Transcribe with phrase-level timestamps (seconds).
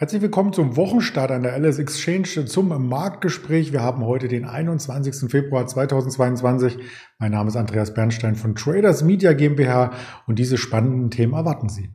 [0.00, 3.72] Herzlich willkommen zum Wochenstart an der LS Exchange zum Marktgespräch.
[3.72, 5.28] Wir haben heute den 21.
[5.28, 6.78] Februar 2022.
[7.18, 9.90] Mein Name ist Andreas Bernstein von Traders Media GmbH
[10.28, 11.90] und diese spannenden Themen erwarten Sie.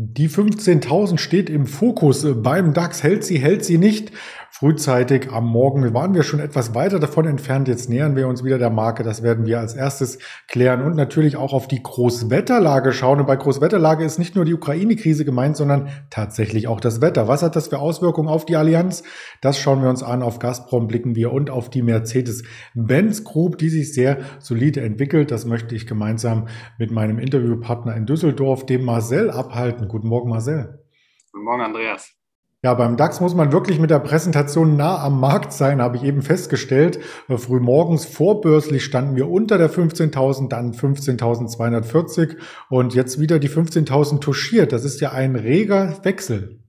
[0.00, 3.02] Die 15.000 steht im Fokus beim DAX.
[3.02, 4.12] Hält sie, hält sie nicht
[4.50, 7.68] frühzeitig am Morgen waren wir schon etwas weiter davon entfernt.
[7.68, 9.02] Jetzt nähern wir uns wieder der Marke.
[9.02, 13.20] Das werden wir als erstes klären und natürlich auch auf die Großwetterlage schauen.
[13.20, 17.28] Und bei Großwetterlage ist nicht nur die Ukraine-Krise gemeint, sondern tatsächlich auch das Wetter.
[17.28, 19.02] Was hat das für Auswirkungen auf die Allianz?
[19.40, 20.22] Das schauen wir uns an.
[20.22, 25.30] Auf Gazprom blicken wir und auf die Mercedes-Benz Group, die sich sehr solide entwickelt.
[25.30, 29.88] Das möchte ich gemeinsam mit meinem Interviewpartner in Düsseldorf, dem Marcel, abhalten.
[29.88, 30.84] Guten Morgen, Marcel.
[31.32, 32.17] Guten Morgen, Andreas.
[32.64, 36.02] Ja, beim DAX muss man wirklich mit der Präsentation nah am Markt sein, habe ich
[36.02, 36.98] eben festgestellt.
[37.28, 42.36] Äh, frühmorgens vorbörslich standen wir unter der 15.000, dann 15.240
[42.68, 44.72] und jetzt wieder die 15.000 touchiert.
[44.72, 46.64] Das ist ja ein reger Wechsel.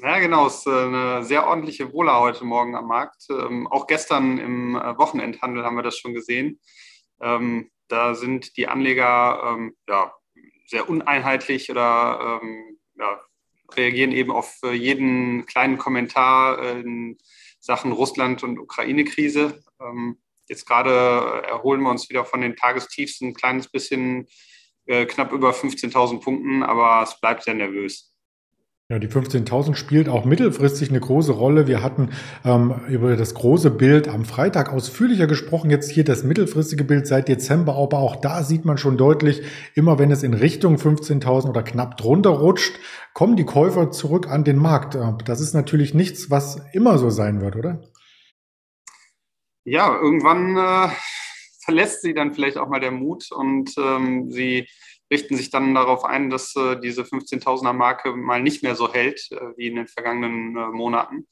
[0.00, 0.46] Ja, genau.
[0.46, 3.26] Es ist äh, eine sehr ordentliche Wohler heute Morgen am Markt.
[3.28, 6.60] Ähm, auch gestern im äh, Wochenendhandel haben wir das schon gesehen.
[7.20, 10.14] Ähm, da sind die Anleger ähm, ja,
[10.66, 12.40] sehr uneinheitlich oder
[12.98, 13.20] ja,
[13.74, 17.18] reagieren eben auf äh, jeden kleinen Kommentar in
[17.60, 19.62] Sachen Russland- und Ukraine-Krise.
[19.80, 24.28] Ähm, jetzt gerade erholen wir uns wieder von den Tagestiefs ein kleines bisschen,
[24.86, 28.15] äh, knapp über 15.000 Punkten, aber es bleibt sehr nervös.
[28.88, 31.66] Ja, die 15.000 spielt auch mittelfristig eine große Rolle.
[31.66, 32.10] Wir hatten
[32.44, 35.70] ähm, über das große Bild am Freitag ausführlicher gesprochen.
[35.70, 39.42] Jetzt hier das mittelfristige Bild seit Dezember, aber auch da sieht man schon deutlich,
[39.74, 42.78] immer wenn es in Richtung 15.000 oder knapp drunter rutscht,
[43.12, 44.94] kommen die Käufer zurück an den Markt.
[44.94, 47.82] Äh, das ist natürlich nichts, was immer so sein wird, oder?
[49.64, 50.94] Ja, irgendwann äh,
[51.64, 54.68] verlässt sie dann vielleicht auch mal der Mut und ähm, sie
[55.10, 59.28] richten sich dann darauf ein, dass äh, diese 15.000er Marke mal nicht mehr so hält
[59.30, 61.26] äh, wie in den vergangenen äh, Monaten.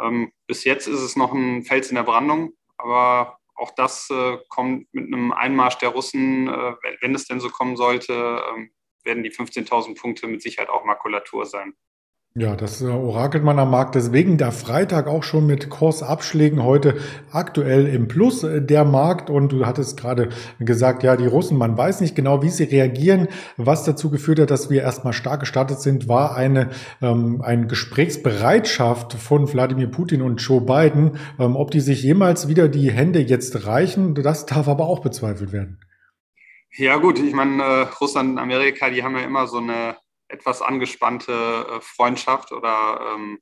[0.00, 4.38] Ähm, bis jetzt ist es noch ein Fels in der Brandung, aber auch das äh,
[4.48, 8.70] kommt mit einem Einmarsch der Russen, äh, wenn es denn so kommen sollte, ähm,
[9.04, 11.74] werden die 15.000 Punkte mit Sicherheit auch Makulatur sein.
[12.40, 13.94] Ja, das äh, orakelt man am Markt.
[13.94, 16.96] Deswegen der Freitag auch schon mit Kursabschlägen heute
[17.30, 19.28] aktuell im Plus äh, der Markt.
[19.28, 23.28] Und du hattest gerade gesagt, ja, die Russen, man weiß nicht genau, wie sie reagieren.
[23.58, 26.70] Was dazu geführt hat, dass wir erstmal stark gestartet sind, war eine,
[27.02, 31.18] ähm, eine Gesprächsbereitschaft von Wladimir Putin und Joe Biden.
[31.38, 35.52] Ähm, ob die sich jemals wieder die Hände jetzt reichen, das darf aber auch bezweifelt
[35.52, 35.78] werden.
[36.74, 39.96] Ja gut, ich meine, äh, Russland und Amerika, die haben ja immer so eine
[40.30, 43.38] etwas angespannte äh, Freundschaft oder ähm,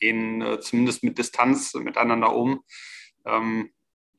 [0.00, 2.62] gehen äh, zumindest mit Distanz miteinander um,
[3.24, 3.72] ähm,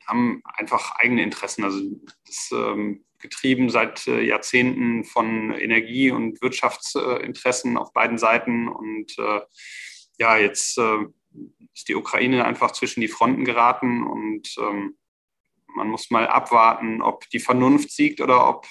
[0.08, 1.64] haben einfach eigene Interessen.
[1.64, 1.81] Also
[2.25, 8.68] das ähm, getrieben seit äh, Jahrzehnten von Energie- und Wirtschaftsinteressen auf beiden Seiten.
[8.68, 9.16] Und
[10.18, 14.97] ja, jetzt ist die Ukraine einfach zwischen die Fronten geraten und ähm,
[15.76, 18.68] man muss mal abwarten, ob die Vernunft siegt oder ob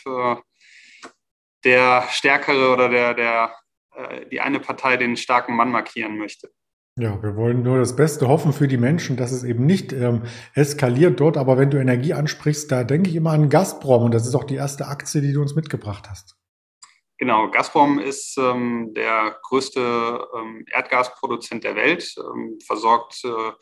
[1.68, 3.52] der Stärkere oder der, der,
[3.94, 6.50] äh, die eine Partei den starken Mann markieren möchte.
[6.98, 10.22] Ja, wir wollen nur das Beste hoffen für die Menschen, dass es eben nicht ähm,
[10.54, 11.36] eskaliert dort.
[11.36, 14.44] Aber wenn du Energie ansprichst, da denke ich immer an Gazprom und das ist auch
[14.44, 16.36] die erste Aktie, die du uns mitgebracht hast.
[17.18, 23.52] Genau, Gazprom ist ähm, der größte ähm, Erdgasproduzent der Welt, ähm, versorgt äh,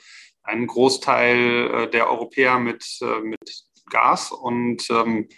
[0.42, 5.28] einen Großteil äh, der Europäer mit, äh, mit Gas und ähm,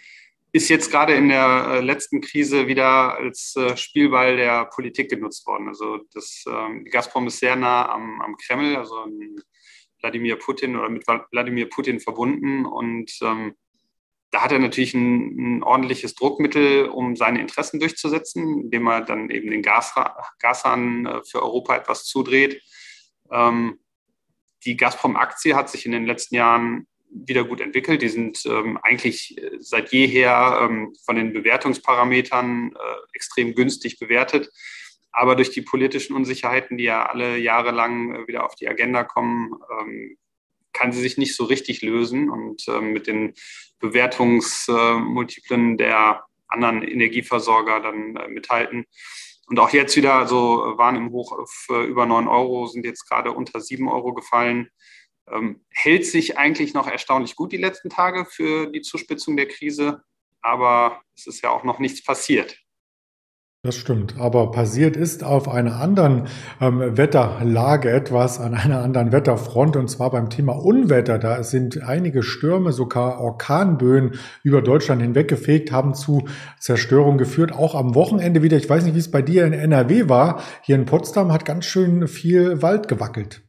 [0.51, 5.45] ist jetzt gerade in der äh, letzten Krise wieder als äh, Spielball der Politik genutzt
[5.45, 5.67] worden.
[5.67, 9.05] Also das, ähm, Gazprom ist sehr nah am, am Kreml, also
[10.01, 13.55] Wladimir Putin oder mit Wladimir Putin verbunden und ähm,
[14.31, 19.29] da hat er natürlich ein, ein, ordentliches Druckmittel, um seine Interessen durchzusetzen, indem er dann
[19.29, 19.93] eben den Gas,
[20.39, 22.61] Gashahn äh, für Europa etwas zudreht.
[23.31, 23.79] Ähm,
[24.65, 28.01] die Gazprom-Aktie hat sich in den letzten Jahren wieder gut entwickelt.
[28.01, 34.49] Die sind ähm, eigentlich äh, seit jeher ähm, von den Bewertungsparametern äh, extrem günstig bewertet.
[35.11, 39.03] Aber durch die politischen Unsicherheiten, die ja alle Jahre lang äh, wieder auf die Agenda
[39.03, 40.17] kommen, ähm,
[40.71, 42.29] kann sie sich nicht so richtig lösen.
[42.29, 43.33] Und ähm, mit den
[43.79, 48.85] Bewertungsmultiplen der anderen Energieversorger dann äh, mithalten.
[49.47, 53.07] Und auch jetzt wieder, also waren im Hoch auf äh, über 9 Euro, sind jetzt
[53.09, 54.69] gerade unter 7 Euro gefallen.
[55.31, 60.01] Ähm, hält sich eigentlich noch erstaunlich gut die letzten Tage für die Zuspitzung der Krise,
[60.41, 62.57] aber es ist ja auch noch nichts passiert.
[63.61, 66.29] Das stimmt, aber passiert ist auf einer anderen
[66.61, 71.19] ähm, Wetterlage etwas, an einer anderen Wetterfront, und zwar beim Thema Unwetter.
[71.19, 76.25] Da sind einige Stürme, sogar Orkanböen über Deutschland hinweggefegt, haben zu
[76.57, 77.51] Zerstörung geführt.
[77.51, 80.77] Auch am Wochenende wieder, ich weiß nicht, wie es bei dir in NRW war, hier
[80.77, 83.41] in Potsdam hat ganz schön viel Wald gewackelt.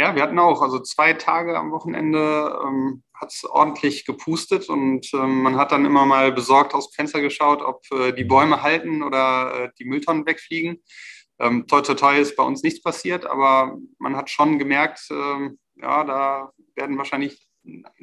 [0.00, 5.12] Ja, wir hatten auch, also zwei Tage am Wochenende ähm, hat es ordentlich gepustet und
[5.12, 8.62] ähm, man hat dann immer mal besorgt aus dem Fenster geschaut, ob äh, die Bäume
[8.62, 10.84] halten oder äh, die Mülltonnen wegfliegen.
[11.40, 15.58] Ähm, toi, toi, toi ist bei uns nichts passiert, aber man hat schon gemerkt, ähm,
[15.74, 17.47] ja, da werden wahrscheinlich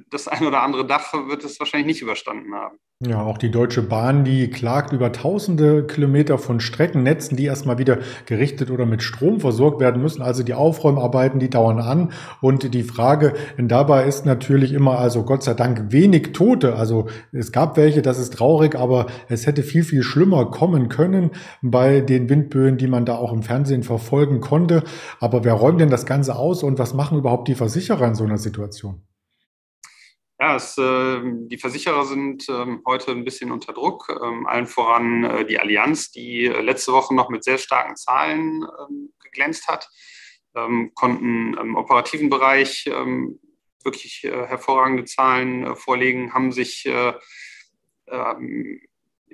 [0.10, 2.78] das ein oder andere Dach wird es wahrscheinlich nicht überstanden haben.
[3.02, 8.00] Ja, auch die Deutsche Bahn, die klagt über tausende Kilometer von Streckennetzen, die erstmal wieder
[8.26, 10.22] gerichtet oder mit Strom versorgt werden müssen.
[10.22, 12.14] Also die Aufräumarbeiten, die dauern an.
[12.40, 16.78] Und die Frage dabei ist natürlich immer, also Gott sei Dank wenig Tote.
[16.78, 21.32] Also es gab welche, das ist traurig, aber es hätte viel, viel schlimmer kommen können
[21.62, 24.84] bei den Windböen, die man da auch im Fernsehen verfolgen konnte.
[25.20, 28.24] Aber wer räumt denn das Ganze aus und was machen überhaupt die Versicherer in so
[28.24, 29.02] einer Situation?
[30.38, 34.10] Ja, es, äh, die Versicherer sind ähm, heute ein bisschen unter Druck.
[34.22, 38.66] Ähm, allen voran äh, die Allianz, die äh, letzte Woche noch mit sehr starken Zahlen
[38.80, 39.90] ähm, geglänzt hat,
[40.54, 43.40] ähm, konnten im operativen Bereich ähm,
[43.86, 47.14] wirklich äh, hervorragende Zahlen äh, vorlegen, haben sich äh,
[48.08, 48.82] ähm,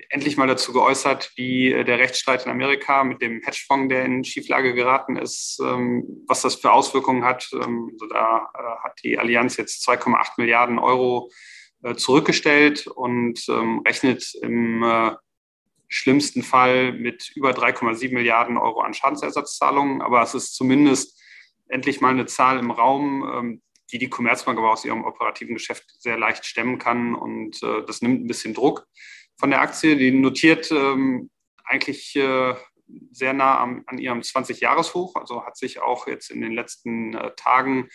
[0.09, 4.23] endlich mal dazu geäußert, wie äh, der Rechtsstreit in Amerika mit dem Hedgefonds, der in
[4.23, 7.49] Schieflage geraten ist, ähm, was das für Auswirkungen hat.
[7.53, 11.31] Ähm, also da äh, hat die Allianz jetzt 2,8 Milliarden Euro
[11.83, 14.83] äh, zurückgestellt und ähm, rechnet im
[15.93, 20.01] schlimmsten Fall mit über 3,7 Milliarden Euro an Schadensersatzzahlungen.
[20.01, 21.21] Aber es ist zumindest
[21.67, 23.61] endlich mal eine Zahl im Raum,
[23.91, 27.13] die die Commerzbank aber aus ihrem operativen Geschäft sehr leicht stemmen kann.
[27.13, 28.87] Und das nimmt ein bisschen Druck
[29.41, 29.97] von der Aktie.
[29.97, 31.31] Die notiert ähm,
[31.65, 32.53] eigentlich äh,
[33.11, 37.31] sehr nah am, an ihrem 20-Jahres-Hoch, also hat sich auch jetzt in den letzten äh,
[37.35, 37.89] Tagen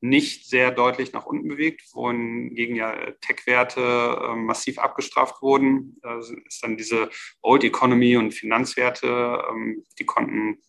[0.00, 5.98] nicht sehr deutlich nach unten bewegt, wohingegen ja äh, Tech-Werte äh, massiv abgestraft wurden.
[6.02, 7.10] Da ist dann diese
[7.42, 10.62] Old Economy und Finanzwerte, ähm, die konnten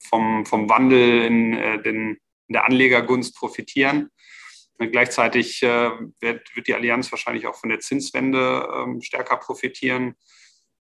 [0.00, 2.18] vom, vom Wandel in, äh, den,
[2.48, 4.10] in der Anlegergunst profitieren.
[4.78, 5.90] Gleichzeitig äh,
[6.20, 10.14] wird, die Allianz wahrscheinlich auch von der Zinswende ähm, stärker profitieren.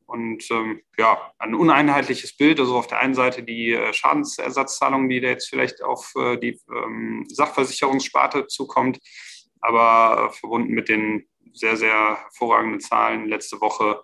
[0.05, 2.59] Und ähm, ja, ein uneinheitliches Bild.
[2.59, 6.59] Also auf der einen Seite die äh, Schadensersatzzahlung, die da jetzt vielleicht auf äh, die
[6.71, 8.99] ähm, Sachversicherungssparte zukommt,
[9.61, 14.01] aber verbunden mit den sehr, sehr hervorragenden Zahlen letzte Woche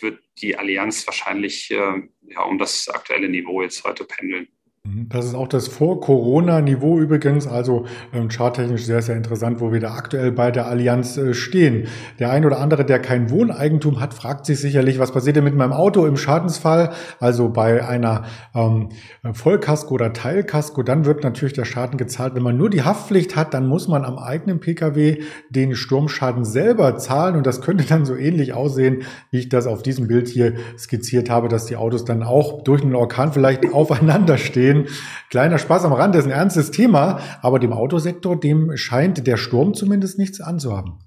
[0.00, 4.48] wird die Allianz wahrscheinlich ja, um das aktuelle Niveau jetzt heute pendeln.
[4.88, 5.08] Mhm.
[5.08, 9.94] Das ist auch das Vor-Corona-Niveau übrigens, also ähm, charttechnisch sehr, sehr interessant, wo wir da
[9.94, 11.88] aktuell bei der Allianz äh, stehen.
[12.18, 15.54] Der ein oder andere, der kein Wohneigentum hat, fragt sich sicherlich, was passiert denn mit
[15.54, 16.90] meinem Auto im Schadensfall?
[17.20, 18.24] Also bei einer
[18.54, 18.88] ähm,
[19.32, 22.34] Vollkasko oder Teilkasko, dann wird natürlich der Schaden gezahlt.
[22.34, 26.96] Wenn man nur die Haftpflicht hat, dann muss man am eigenen Pkw den Sturmschaden selber
[26.96, 30.54] zahlen und das könnte dann so ähnlich aussehen, wie ich das auf diesem Bild hier
[30.78, 34.96] skizziert habe, dass die Autos dann auch durch einen Orkan vielleicht aufeinander stehen gesehen.
[35.30, 39.36] Kleiner Spaß am Rand, das ist ein ernstes Thema, aber dem Autosektor, dem scheint der
[39.36, 40.98] Sturm zumindest nichts anzuhaben.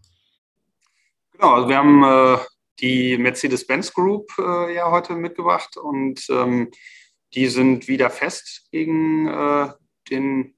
[1.33, 2.38] Genau, also wir haben äh,
[2.79, 6.69] die Mercedes-Benz Group äh, ja heute mitgebracht und ähm,
[7.33, 9.69] die sind wieder fest gegen äh,
[10.10, 10.53] den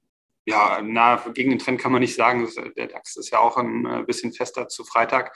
[0.46, 2.46] ja, na, gegen den Trend kann man nicht sagen.
[2.76, 5.34] Der DAX ist ja auch ein äh, bisschen fester zu Freitag.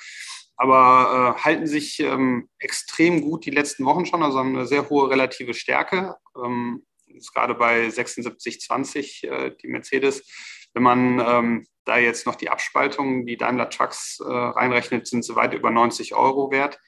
[0.56, 4.90] Aber äh, halten sich ähm, extrem gut die letzten Wochen schon, also haben eine sehr
[4.90, 6.16] hohe relative Stärke.
[6.36, 6.84] Ähm,
[7.18, 10.26] ist gerade bei 76,20 äh, die Mercedes.
[10.74, 15.36] Wenn man ähm, da jetzt noch die Abspaltung, die Daimler Trucks äh, reinrechnet, sind sie
[15.36, 16.78] weit über 90 Euro wert.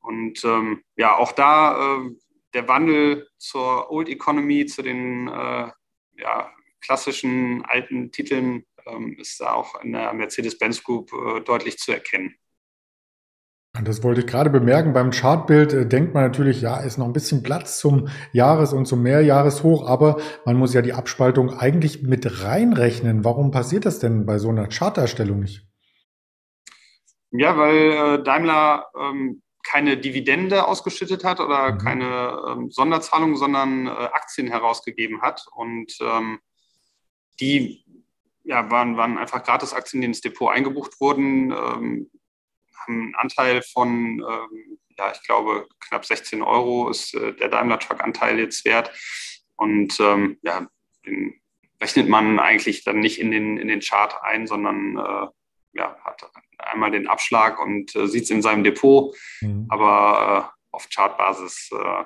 [0.00, 2.10] Und ähm, ja, auch da äh,
[2.54, 5.70] der Wandel zur Old Economy, zu den äh,
[6.18, 11.92] ja, klassischen alten Titeln, ähm, ist da auch in der Mercedes-Benz Group äh, deutlich zu
[11.92, 12.36] erkennen.
[13.84, 14.92] Das wollte ich gerade bemerken.
[14.92, 18.86] Beim Chartbild äh, denkt man natürlich, ja, ist noch ein bisschen Platz zum Jahres- und
[18.86, 23.24] zum Mehrjahreshoch, aber man muss ja die Abspaltung eigentlich mit reinrechnen.
[23.24, 25.66] Warum passiert das denn bei so einer Charterstellung nicht?
[27.30, 31.78] Ja, weil äh, Daimler ähm, keine Dividende ausgeschüttet hat oder mhm.
[31.78, 35.44] keine ähm, Sonderzahlung, sondern äh, Aktien herausgegeben hat.
[35.54, 36.38] Und ähm,
[37.40, 37.84] die
[38.44, 41.52] ja, waren, waren einfach Gratisaktien, die ins Depot eingebucht wurden.
[42.86, 48.38] Einen Anteil von, ähm, ja, ich glaube, knapp 16 Euro ist äh, der Daimler Truck-Anteil
[48.38, 48.90] jetzt wert.
[49.56, 50.66] Und ähm, ja,
[51.04, 51.40] den
[51.80, 55.26] rechnet man eigentlich dann nicht in den, in den Chart ein, sondern äh,
[55.74, 59.14] ja, hat einmal den Abschlag und äh, sieht es in seinem Depot.
[59.40, 59.66] Mhm.
[59.68, 62.04] Aber äh, auf Chartbasis äh,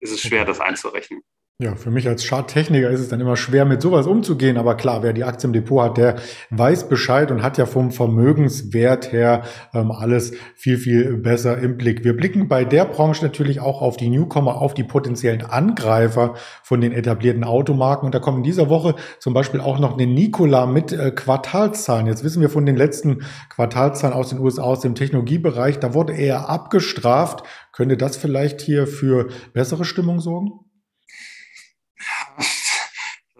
[0.00, 1.22] ist es schwer, das einzurechnen.
[1.60, 4.56] Ja, für mich als Charttechniker ist es dann immer schwer, mit sowas umzugehen.
[4.56, 6.16] Aber klar, wer die Aktie im Depot hat, der
[6.50, 12.02] weiß Bescheid und hat ja vom Vermögenswert her ähm, alles viel, viel besser im Blick.
[12.02, 16.34] Wir blicken bei der Branche natürlich auch auf die Newcomer, auf die potenziellen Angreifer
[16.64, 18.06] von den etablierten Automarken.
[18.06, 22.08] Und da kommt in dieser Woche zum Beispiel auch noch eine Nikola mit äh, Quartalszahlen.
[22.08, 26.14] Jetzt wissen wir von den letzten Quartalzahlen aus den USA, aus dem Technologiebereich, da wurde
[26.14, 27.44] er abgestraft.
[27.70, 30.63] Könnte das vielleicht hier für bessere Stimmung sorgen?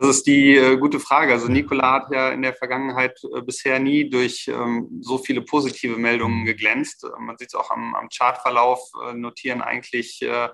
[0.05, 1.33] Das ist die äh, gute Frage.
[1.33, 5.97] Also Nikola hat ja in der Vergangenheit äh, bisher nie durch ähm, so viele positive
[5.97, 7.05] Meldungen geglänzt.
[7.05, 10.51] Äh, man sieht es auch am, am Chartverlauf, äh, notieren eigentlich äh,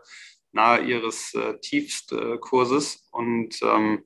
[0.52, 3.08] nahe ihres äh, Tiefstkurses.
[3.10, 4.04] Und ähm,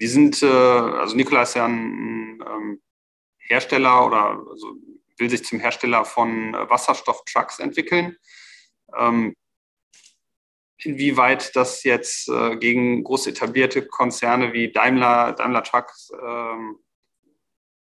[0.00, 2.82] die sind, also Nikola ist ja ein, ein ähm,
[3.38, 4.74] Hersteller oder also
[5.18, 8.16] will sich zum Hersteller von Wasserstofftrucks entwickeln.
[8.98, 9.36] Ähm,
[10.84, 16.78] inwieweit das jetzt äh, gegen groß etablierte Konzerne wie Daimler, Daimler Trucks ähm,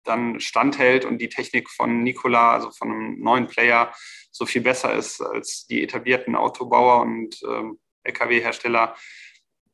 [0.03, 3.93] dann standhält und die Technik von Nikola, also von einem neuen Player,
[4.31, 8.95] so viel besser ist als die etablierten Autobauer und ähm, Lkw-Hersteller.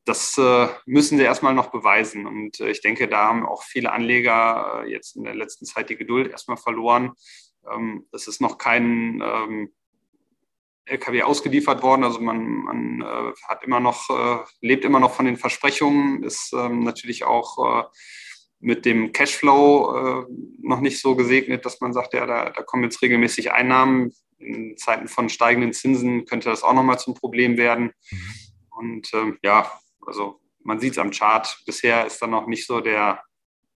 [0.04, 2.26] Das äh, müssen sie erstmal noch beweisen.
[2.26, 5.90] Und äh, ich denke, da haben auch viele Anleger äh, jetzt in der letzten Zeit
[5.90, 7.14] die Geduld erstmal verloren.
[7.68, 9.74] Ähm, das ist noch kein ähm,
[10.86, 12.04] LKW ausgeliefert worden.
[12.04, 16.52] Also man, man äh, hat immer noch, äh, lebt immer noch von den Versprechungen, ist
[16.52, 17.84] ähm, natürlich auch äh,
[18.60, 20.24] mit dem Cashflow äh,
[20.62, 24.12] noch nicht so gesegnet, dass man sagt, ja, da, da kommen jetzt regelmäßig Einnahmen.
[24.38, 27.92] In Zeiten von steigenden Zinsen könnte das auch nochmal zum Problem werden.
[28.10, 28.34] Mhm.
[28.70, 29.70] Und ähm, ja,
[30.06, 31.62] also man sieht es am Chart.
[31.66, 33.22] Bisher ist da noch nicht so der,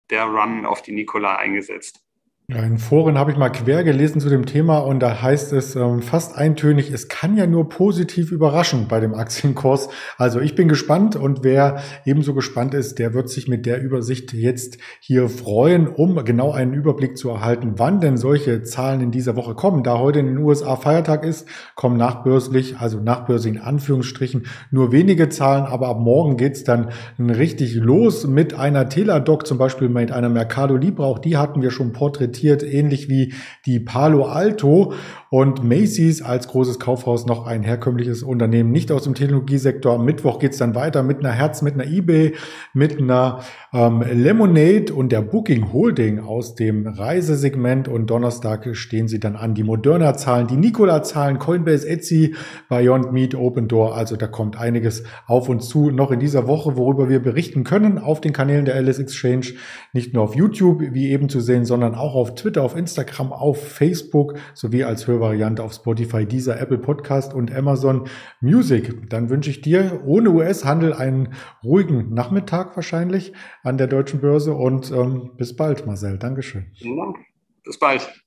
[0.09, 2.01] der Run auf die Nikola eingesetzt.
[2.49, 5.75] Ja, in Foren habe ich mal quer gelesen zu dem Thema und da heißt es
[5.75, 9.89] ähm, fast eintönig, es kann ja nur positiv überraschen bei dem Aktienkurs.
[10.17, 14.31] Also ich bin gespannt und wer ebenso gespannt ist, der wird sich mit der Übersicht
[14.31, 19.35] jetzt hier freuen, um genau einen Überblick zu erhalten, wann denn solche Zahlen in dieser
[19.35, 19.83] Woche kommen.
[19.83, 25.27] Da heute in den USA Feiertag ist, kommen nachbörslich, also nachbörslich in Anführungsstrichen, nur wenige
[25.27, 30.29] Zahlen, aber ab morgen geht's dann richtig los mit einer Teladoc, zum Beispiel mit einer
[30.29, 33.33] Mercado Libre, auch die hatten wir schon porträtiert präsentiert, ähnlich wie
[33.65, 34.93] die Palo Alto
[35.29, 39.95] und Macy's als großes Kaufhaus noch ein herkömmliches Unternehmen, nicht aus dem Technologiesektor.
[39.95, 42.33] Am Mittwoch geht's dann weiter mit einer Herz, mit einer eBay,
[42.73, 43.41] mit einer
[43.73, 49.53] ähm, Lemonade und der Booking Holding aus dem Reisesegment und Donnerstag stehen sie dann an.
[49.53, 52.35] Die Moderna-Zahlen, die Nikola-Zahlen, Coinbase, Etsy,
[52.69, 53.95] Beyond Meat, Open Door.
[53.95, 57.97] Also da kommt einiges auf uns zu noch in dieser Woche, worüber wir berichten können
[57.97, 59.47] auf den Kanälen der Alice Exchange.
[59.91, 63.71] Nicht nur auf YouTube, wie eben zu sehen, sondern auch auf Twitter, auf Instagram, auf
[63.71, 68.07] Facebook sowie als Hörvariante auf Spotify, dieser Apple Podcast und Amazon
[68.41, 69.09] Music.
[69.09, 74.91] Dann wünsche ich dir ohne US-Handel einen ruhigen Nachmittag wahrscheinlich an der deutschen Börse und
[74.91, 76.17] ähm, bis bald, Marcel.
[76.17, 76.71] Dankeschön.
[76.75, 77.17] Vielen Dank.
[77.63, 78.26] Bis bald.